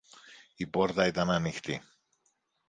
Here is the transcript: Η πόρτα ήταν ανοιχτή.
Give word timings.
Η 0.55 0.67
πόρτα 0.67 1.05
ήταν 1.07 1.29
ανοιχτή. 1.31 1.81